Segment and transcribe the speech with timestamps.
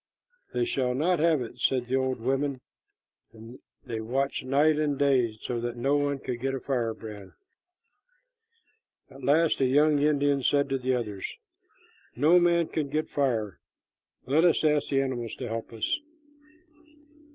[0.51, 2.59] "They shall not have it," said the old women,
[3.33, 7.33] and they watched night and day so that no one could get a firebrand.
[9.11, 11.31] At last a young Indian said to the others,
[12.15, 13.59] "No man can get fire.
[14.25, 15.99] Let us ask the animals to help us."